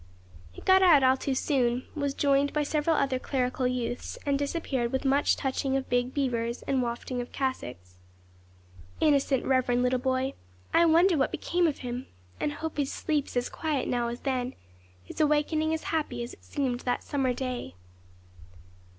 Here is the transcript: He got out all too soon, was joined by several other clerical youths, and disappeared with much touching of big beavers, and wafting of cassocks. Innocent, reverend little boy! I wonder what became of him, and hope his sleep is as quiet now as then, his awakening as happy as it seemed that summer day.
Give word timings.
He 0.51 0.61
got 0.63 0.81
out 0.81 1.03
all 1.03 1.15
too 1.15 1.35
soon, 1.35 1.85
was 1.93 2.15
joined 2.15 2.53
by 2.53 2.63
several 2.63 2.95
other 2.95 3.19
clerical 3.19 3.67
youths, 3.67 4.17
and 4.25 4.39
disappeared 4.39 4.91
with 4.91 5.05
much 5.05 5.35
touching 5.35 5.77
of 5.77 5.91
big 5.91 6.11
beavers, 6.11 6.63
and 6.63 6.81
wafting 6.81 7.21
of 7.21 7.31
cassocks. 7.31 7.97
Innocent, 8.99 9.45
reverend 9.45 9.83
little 9.83 9.99
boy! 9.99 10.33
I 10.73 10.87
wonder 10.87 11.19
what 11.19 11.29
became 11.29 11.67
of 11.67 11.77
him, 11.85 12.07
and 12.39 12.51
hope 12.51 12.77
his 12.77 12.91
sleep 12.91 13.27
is 13.27 13.37
as 13.37 13.47
quiet 13.49 13.87
now 13.87 14.07
as 14.07 14.21
then, 14.21 14.55
his 15.03 15.21
awakening 15.21 15.71
as 15.71 15.83
happy 15.93 16.23
as 16.23 16.33
it 16.33 16.43
seemed 16.43 16.79
that 16.79 17.03
summer 17.03 17.31
day. 17.31 17.75